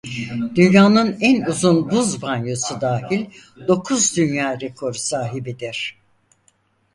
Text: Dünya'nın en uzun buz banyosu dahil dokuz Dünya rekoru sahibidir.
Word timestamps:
Dünya'nın 0.55 1.17
en 1.21 1.41
uzun 1.41 1.89
buz 1.91 2.21
banyosu 2.21 2.81
dahil 2.81 3.25
dokuz 3.67 4.17
Dünya 4.17 4.59
rekoru 4.59 4.93
sahibidir. 4.97 5.97